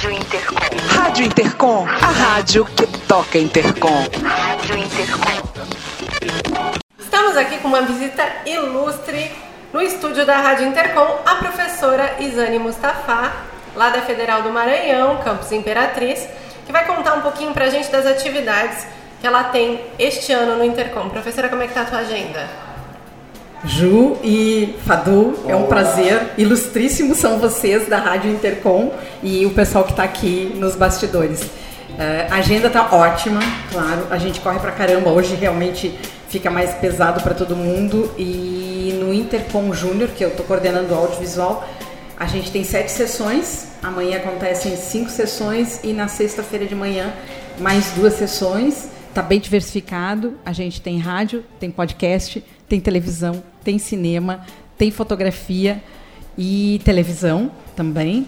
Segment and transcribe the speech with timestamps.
[0.00, 0.56] Rádio Intercom.
[0.88, 4.06] Rádio Intercom, a rádio que toca Intercom.
[4.24, 5.42] Rádio Intercom.
[6.98, 9.30] Estamos aqui com uma visita ilustre
[9.74, 13.30] no estúdio da Rádio Intercom, a professora Isane Mustafa,
[13.76, 16.26] lá da Federal do Maranhão, campus Imperatriz,
[16.64, 18.86] que vai contar um pouquinho pra gente das atividades
[19.20, 21.10] que ela tem este ano no Intercom.
[21.10, 22.69] Professora, como é que tá a tua agenda?
[23.64, 26.32] Ju e Fadu, é um prazer.
[26.38, 28.92] Ilustríssimos são vocês da Rádio Intercom
[29.22, 31.42] e o pessoal que está aqui nos bastidores.
[31.98, 34.06] Eh, a agenda está ótima, claro.
[34.10, 35.10] A gente corre pra caramba.
[35.10, 35.94] Hoje realmente
[36.30, 38.10] fica mais pesado para todo mundo.
[38.16, 41.68] E no Intercom Júnior, que eu estou coordenando o audiovisual,
[42.18, 43.68] a gente tem sete sessões.
[43.82, 47.12] Amanhã acontecem cinco sessões e na sexta-feira de manhã
[47.58, 48.88] mais duas sessões.
[49.10, 50.38] Está bem diversificado.
[50.46, 54.40] A gente tem rádio, tem podcast, tem televisão, tem cinema,
[54.76, 55.82] tem fotografia
[56.36, 58.26] e televisão também.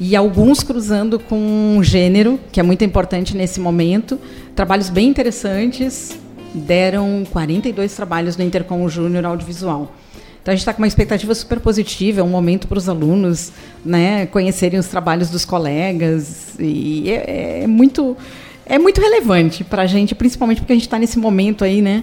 [0.00, 4.18] E alguns cruzando com gênero, que é muito importante nesse momento.
[4.54, 6.18] Trabalhos bem interessantes.
[6.54, 9.94] Deram 42 trabalhos no Intercom Júnior Audiovisual.
[10.42, 13.52] Então a gente está com uma expectativa super positiva, é um momento para os alunos
[13.84, 16.58] né, conhecerem os trabalhos dos colegas.
[16.58, 18.16] E é, é muito
[18.66, 22.02] é muito relevante para a gente, principalmente porque a gente está nesse momento aí, né,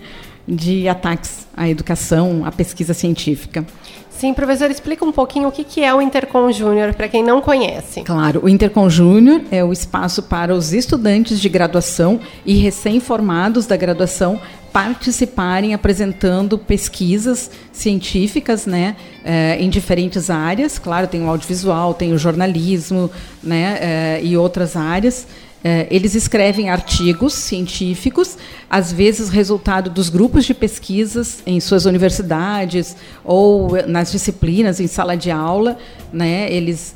[0.50, 3.66] de ataques à educação, à pesquisa científica.
[4.09, 8.02] Sim, professor, explica um pouquinho o que é o Intercom Júnior, para quem não conhece.
[8.02, 13.78] Claro, o Intercom Júnior é o espaço para os estudantes de graduação e recém-formados da
[13.78, 14.38] graduação
[14.72, 20.78] participarem apresentando pesquisas científicas, né, eh, em diferentes áreas.
[20.78, 23.09] Claro, tem o audiovisual, tem o jornalismo,
[23.42, 25.28] né, eh, e outras áreas.
[25.62, 28.38] Eh, eles escrevem artigos científicos,
[28.70, 35.17] às vezes resultado dos grupos de pesquisas em suas universidades ou nas disciplinas em sala
[35.17, 35.78] de aula,
[36.14, 36.50] né?
[36.50, 36.95] Eles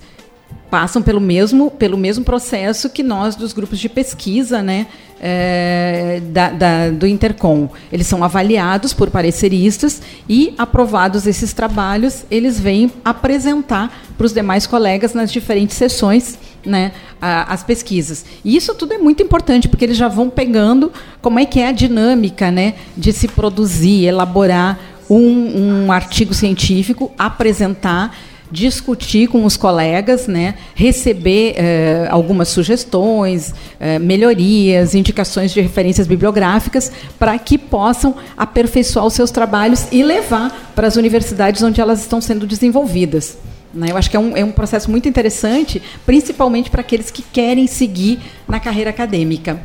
[0.72, 4.88] passam pelo mesmo pelo mesmo processo que nós dos grupos de pesquisa, né?
[5.26, 7.70] Eh, da, da- do Intercom.
[7.90, 14.68] Eles são avaliados por pareceristas e aprovados esses trabalhos, eles vêm apresentar para os demais
[14.68, 16.92] colegas nas diferentes sessões né,
[17.22, 18.26] a- as pesquisas.
[18.44, 20.92] E isso tudo é muito importante, porque eles já vão pegando
[21.22, 24.78] como é que é a dinâmica né, de se produzir, elaborar
[25.10, 28.14] um, um artigo científico, apresentar
[28.54, 36.92] discutir com os colegas, né, receber eh, algumas sugestões, eh, melhorias, indicações de referências bibliográficas
[37.18, 42.22] para que possam aperfeiçoar os seus trabalhos e levar para as universidades onde elas estão
[42.22, 43.40] sendo desenvolvidas.
[43.74, 43.88] né?
[43.90, 47.66] Eu acho que é um, é um processo muito interessante, principalmente para aqueles que querem
[47.66, 49.60] seguir na carreira acadêmica.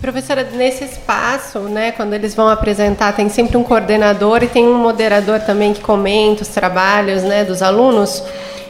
[0.00, 4.78] Professora, nesse espaço, né, quando eles vão apresentar, tem sempre um coordenador e tem um
[4.78, 8.22] moderador também que comenta os trabalhos né, dos alunos.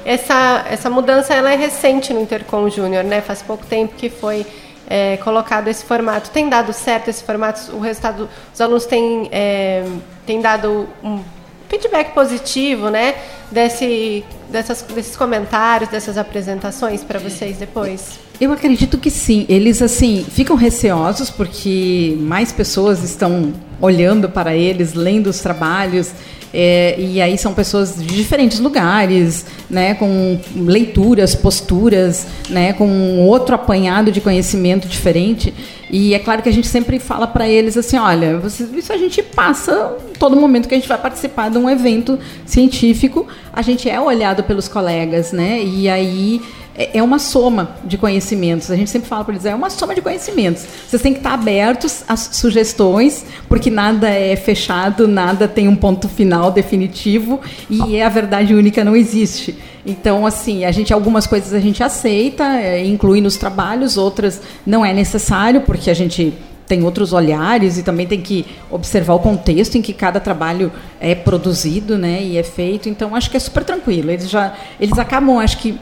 [0.06, 3.20] Essa, essa mudança ela é recente no Intercom Júnior, né?
[3.20, 4.46] Faz pouco tempo que foi
[4.88, 6.30] é, colocado esse formato.
[6.30, 7.76] Tem dado certo esse formato?
[7.76, 9.84] O resultado, os alunos têm, é,
[10.24, 11.22] têm dado um
[11.68, 13.14] feedback positivo, né?
[13.50, 18.18] Desse, dessas, desses comentários, dessas apresentações para vocês depois?
[18.40, 19.46] Eu acredito que sim.
[19.48, 26.12] Eles assim ficam receosos porque mais pessoas estão olhando para eles, lendo os trabalhos.
[26.52, 33.54] É, e aí são pessoas de diferentes lugares, né, com leituras, posturas, né, com outro
[33.54, 35.52] apanhado de conhecimento diferente.
[35.90, 38.40] E é claro que a gente sempre fala para eles assim, olha,
[38.76, 43.26] isso a gente passa todo momento que a gente vai participar de um evento científico,
[43.52, 45.62] a gente é olhado pelos colegas, né?
[45.62, 46.42] E aí
[46.78, 48.70] é é uma soma de conhecimentos.
[48.70, 50.64] A gente sempre fala para eles, é uma soma de conhecimentos.
[50.88, 56.08] Vocês têm que estar abertos às sugestões, porque nada é fechado, nada tem um ponto
[56.08, 59.58] final definitivo e a verdade única não existe.
[59.84, 64.84] Então, assim, a gente algumas coisas a gente aceita, é, inclui nos trabalhos, outras não
[64.84, 66.32] é necessário, porque a gente
[66.66, 71.14] tem outros olhares e também tem que observar o contexto em que cada trabalho é
[71.14, 72.88] produzido, né, e é feito.
[72.88, 74.10] Então acho que é super tranquilo.
[74.10, 75.78] Eles já eles acabam, acho que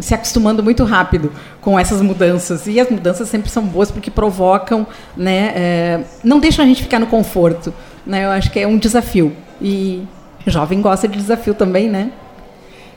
[0.00, 4.86] se acostumando muito rápido com essas mudanças e as mudanças sempre são boas porque provocam,
[5.16, 7.72] né, é, não deixam a gente ficar no conforto,
[8.06, 8.24] né?
[8.24, 10.02] Eu acho que é um desafio e
[10.46, 12.10] jovem gosta de desafio também, né?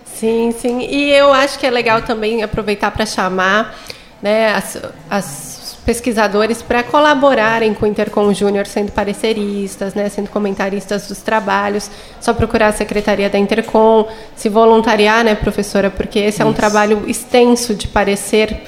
[0.06, 0.82] Sim, sim.
[0.82, 3.76] E eu acho que é legal também aproveitar para chamar
[4.22, 11.08] né, as, as pesquisadores para colaborarem com o Intercom Júnior, sendo pareceristas, né, sendo comentaristas
[11.08, 11.90] dos trabalhos.
[12.20, 17.04] Só procurar a secretaria da Intercom, se voluntariar, né, professora, porque esse é um trabalho
[17.08, 18.64] extenso de parecer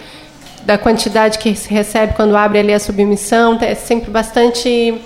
[0.63, 4.99] da quantidade que se recebe quando abre ali a submissão, é sempre bastante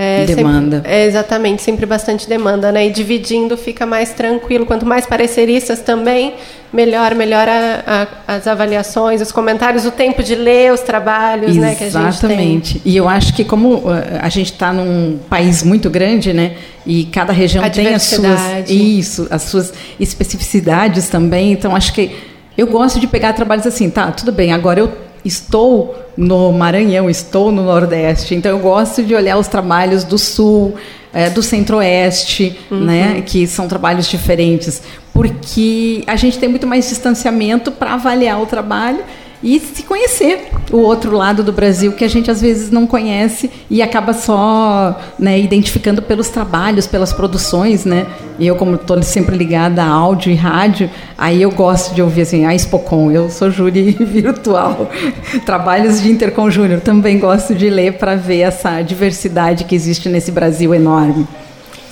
[0.00, 0.76] É, demanda.
[0.76, 2.86] Sempre, é, exatamente, sempre bastante demanda, né?
[2.86, 4.64] E dividindo fica mais tranquilo.
[4.64, 6.34] Quanto mais pareceristas também,
[6.72, 11.60] melhor, melhor a, a, as avaliações, os comentários, o tempo de ler os trabalhos, exatamente.
[11.60, 11.74] né?
[11.74, 12.82] Que a gente Exatamente.
[12.84, 16.54] E eu acho que como eh, a gente está num país muito grande, né?
[16.86, 21.50] E cada região A tem as suas isso, as suas especificidades também.
[21.50, 22.14] Então acho que
[22.56, 24.12] eu gosto de pegar trabalhos assim, tá?
[24.12, 24.52] Tudo bem.
[24.52, 30.04] Agora eu estou no Maranhão, estou no Nordeste, então eu gosto de olhar os trabalhos
[30.04, 30.74] do Sul,
[31.12, 34.82] eh, do Centro-Oeste, né, que são trabalhos diferentes,
[35.12, 39.00] porque a gente tem muito mais distanciamento para avaliar o trabalho
[39.42, 43.50] e se conhecer o outro lado do Brasil que a gente às vezes não conhece
[43.70, 48.06] e acaba só né, identificando pelos trabalhos, pelas produções, né?
[48.38, 52.22] E eu como estou sempre ligada a áudio e rádio, aí eu gosto de ouvir
[52.22, 53.10] assim a Expocom.
[53.10, 54.90] Eu sou júri virtual,
[55.46, 60.32] trabalhos de Intercom Júnior também gosto de ler para ver essa diversidade que existe nesse
[60.32, 61.26] Brasil enorme.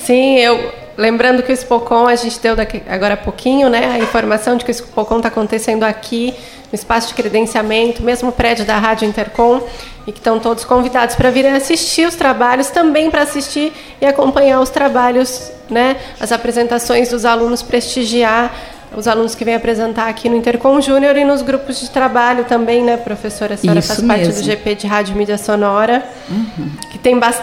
[0.04, 3.98] Sim, eu lembrando que o Spocon, a gente deu daqui, agora há pouquinho, né, a
[3.98, 6.34] informação de que o Spocon está acontecendo aqui
[6.72, 9.60] no espaço de credenciamento, mesmo prédio da Rádio Intercom,
[10.06, 14.60] e que estão todos convidados para virem assistir os trabalhos, também para assistir e acompanhar
[14.60, 18.52] os trabalhos, né, as apresentações dos alunos, prestigiar
[18.96, 22.82] os alunos que vêm apresentar aqui no Intercom Júnior e nos grupos de trabalho também,
[22.82, 23.54] né, professora?
[23.54, 24.34] A senhora Isso faz parte mesmo.
[24.42, 26.70] do GP de Rádio e Mídia Sonora, Uhum.
[26.90, 27.42] que tem bas-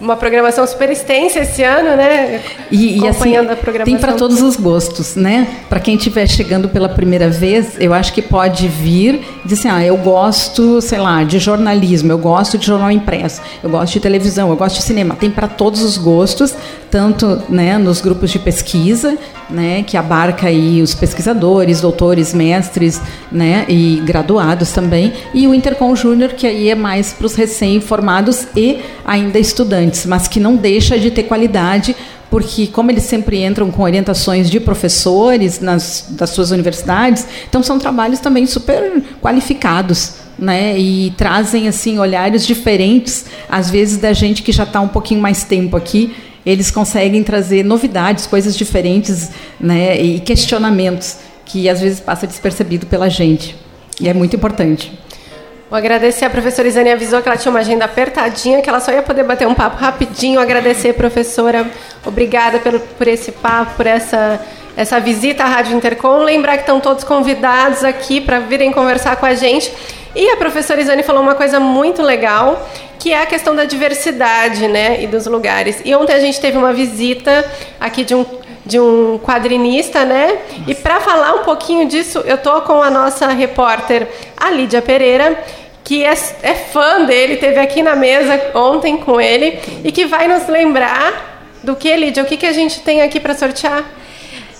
[0.00, 2.40] uma programação super extensa esse ano, né?
[2.70, 3.94] E, e assim, Acompanhando a programação.
[3.94, 5.46] tem para todos os gostos, né?
[5.68, 9.68] Para quem estiver chegando pela primeira vez, eu acho que pode vir e dizer assim,
[9.68, 14.00] ah, eu gosto, sei lá, de jornalismo, eu gosto de jornal impresso, eu gosto de
[14.00, 15.16] televisão, eu gosto de cinema.
[15.16, 16.54] Tem para todos os gostos,
[16.90, 19.16] tanto né, nos grupos de pesquisa,
[19.48, 25.94] né, que abarca aí os pesquisadores, doutores, mestres, né, e graduados também, e o Intercom
[25.96, 29.61] Júnior, que aí é mais para os recém-formados e ainda estudantes,
[30.06, 31.94] mas que não deixa de ter qualidade,
[32.30, 37.78] porque como eles sempre entram com orientações de professores nas, das suas universidades, então são
[37.78, 40.78] trabalhos também super qualificados, né?
[40.78, 45.44] E trazem assim olhares diferentes, às vezes da gente que já está um pouquinho mais
[45.44, 49.30] tempo aqui, eles conseguem trazer novidades, coisas diferentes,
[49.60, 50.00] né?
[50.00, 53.54] E questionamentos que às vezes passa despercebido pela gente.
[54.00, 54.90] E é muito importante.
[55.72, 58.92] Vou agradecer a professora Isane avisou que ela tinha uma agenda apertadinha, que ela só
[58.92, 60.38] ia poder bater um papo rapidinho.
[60.38, 61.66] Agradecer, professora.
[62.04, 64.38] Obrigada pelo, por esse papo, por essa,
[64.76, 66.18] essa visita à Rádio Intercom.
[66.24, 69.72] Lembrar que estão todos convidados aqui para virem conversar com a gente.
[70.14, 72.68] E a professora Isane falou uma coisa muito legal,
[72.98, 75.80] que é a questão da diversidade né, e dos lugares.
[75.86, 78.26] E ontem a gente teve uma visita aqui de um
[78.64, 80.38] de um quadrinista, né?
[80.68, 85.36] E para falar um pouquinho disso, eu tô com a nossa repórter, a Lídia Pereira,
[85.84, 86.12] que é,
[86.42, 91.50] é fã dele, teve aqui na mesa ontem com ele e que vai nos lembrar
[91.62, 92.22] do que, Lídia?
[92.22, 93.84] O que, que a gente tem aqui para sortear?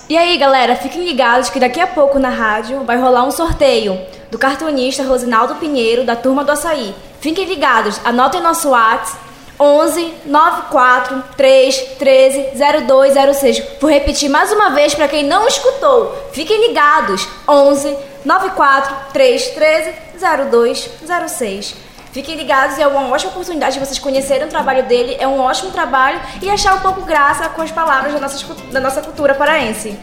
[0.09, 3.99] E aí, galera, fiquem ligados que daqui a pouco na rádio vai rolar um sorteio
[4.31, 6.95] do cartunista Rosinaldo Pinheiro, da Turma do Açaí.
[7.21, 12.47] Fiquem ligados, anotem nosso WhatsApp 11 94 3 13
[12.87, 13.63] 0206.
[13.81, 16.31] Vou repetir mais uma vez para quem não escutou.
[16.33, 17.29] Fiquem ligados.
[17.49, 19.93] 11 94 3 13
[20.23, 21.75] 0206.
[22.13, 25.71] Fiquem ligados, é uma ótima oportunidade de vocês conhecerem o trabalho dele, é um ótimo
[25.71, 29.97] trabalho e achar um pouco graça com as palavras da nossa, da nossa cultura paraense.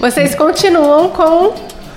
[0.00, 1.54] Vocês continuam com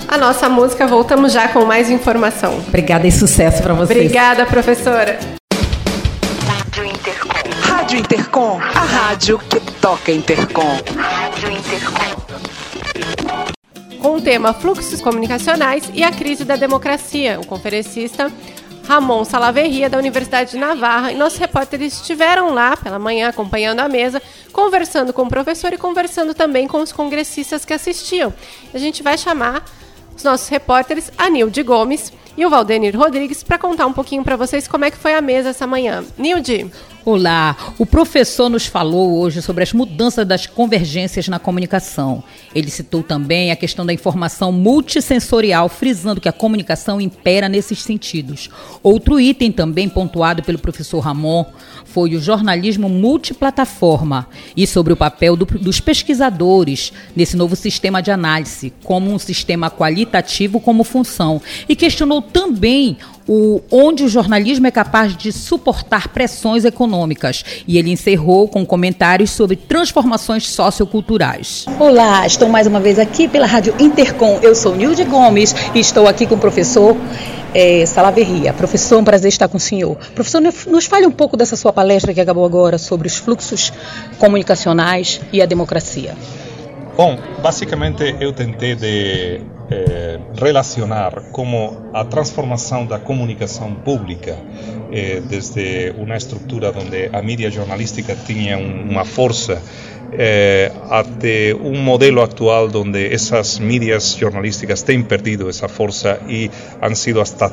[0.08, 2.60] a nossa música, voltamos já com mais informação.
[2.68, 3.98] Obrigada e sucesso para vocês.
[3.98, 5.18] Obrigada, professora.
[6.46, 7.30] Rádio Intercom.
[7.62, 10.80] Rádio Intercom, a rádio que toca Intercom.
[10.96, 12.53] Rádio Intercom.
[14.04, 17.40] Com o tema Fluxos Comunicacionais e a Crise da Democracia.
[17.40, 18.30] O conferencista
[18.86, 23.88] Ramon Salaverria, da Universidade de Navarra, e nossos repórteres estiveram lá pela manhã acompanhando a
[23.88, 28.34] mesa, conversando com o professor e conversando também com os congressistas que assistiam.
[28.74, 29.64] A gente vai chamar
[30.14, 34.36] os nossos repórteres, a Nilde Gomes e o Valdenir Rodrigues, para contar um pouquinho para
[34.36, 36.04] vocês como é que foi a mesa essa manhã.
[36.18, 36.70] Nilde,
[37.06, 42.24] Olá, o professor nos falou hoje sobre as mudanças das convergências na comunicação.
[42.56, 48.50] Ele citou também a questão da informação multissensorial, frisando que a comunicação impera nesses sentidos.
[48.82, 51.44] Outro item também pontuado pelo professor Ramon
[51.84, 58.12] foi o jornalismo multiplataforma e sobre o papel do- dos pesquisadores nesse novo sistema de
[58.12, 64.72] análise, como um sistema qualitativo como função, e questionou também o, onde o jornalismo é
[64.72, 67.44] capaz de suportar pressões econômicas.
[67.68, 71.66] E ele encerrou com comentários sobre transformações socioculturais.
[71.80, 74.40] Olá, estou mais uma vez aqui pela Rádio Intercom.
[74.42, 76.96] Eu sou Nilde Gomes e estou aqui com o professor
[77.54, 78.54] é, Salaverria.
[78.54, 79.96] Professor, um prazer estar com o senhor.
[80.16, 83.72] Professor, nos fale um pouco dessa sua palestra que acabou agora sobre os fluxos
[84.18, 86.16] comunicacionais e a democracia.
[86.96, 89.42] Bom, basicamente eu tentei de
[89.74, 94.38] eh, relacionar como a transformação da comunicação pública
[94.94, 99.60] eh, desde uma estrutura onde a mídia jornalística tinha uma força
[100.18, 106.96] eh, até um modelo actual onde essas mídias jornalísticas têm perdido essa força e han
[106.96, 107.50] sido hasta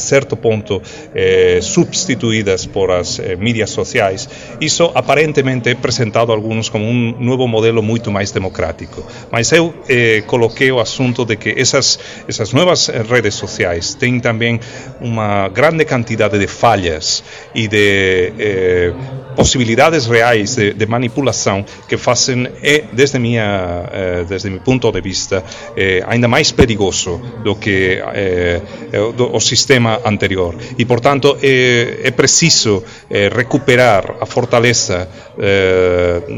[0.00, 0.82] certo ponto
[1.14, 3.36] eh, substituídas por as eh,
[3.66, 4.28] sociais.
[4.60, 6.36] Isso aparentemente é presentado a
[6.68, 9.02] como um novo modelo muito mais democrático.
[9.30, 11.98] Mas eu eh, coloquei o assunto de que essas,
[12.28, 14.60] essas novas redes sociais têm também
[15.00, 17.22] uma grande quantidade de falhas
[17.54, 18.92] e de eh,
[19.34, 25.00] possibilidades reais de, de manipulação que fazem, é, desde, minha, eh, desde meu ponto de
[25.00, 25.44] vista,
[25.76, 28.60] eh, ainda mais perigoso do que eh,
[29.16, 30.54] do, o sistema anterior.
[30.78, 32.82] E, portanto, é, é preciso
[33.34, 35.08] recuperar a fortaleza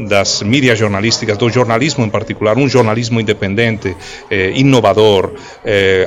[0.07, 3.95] das mídias jornalísticas, do jornalismo em particular, um jornalismo independente,
[4.55, 5.33] inovador,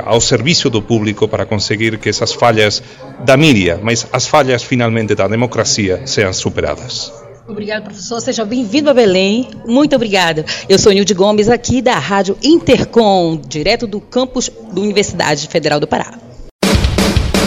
[0.05, 2.83] ao serviço do público para conseguir que essas falhas
[3.25, 7.11] da mídia, mas as falhas finalmente da democracia sejam superadas.
[7.49, 8.21] Obrigado, professor.
[8.21, 9.49] Seja bem-vindo a Belém.
[9.67, 10.45] Muito obrigada.
[10.69, 15.87] Eu sou Nilde Gomes, aqui da Rádio Intercom, direto do campus da Universidade Federal do
[15.87, 16.19] Pará.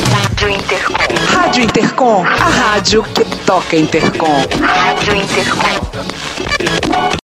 [0.10, 0.94] Rádio Intercom.
[1.28, 4.42] Rádio Intercom, a rádio que toca Intercom.
[4.60, 7.23] Rádio Intercom.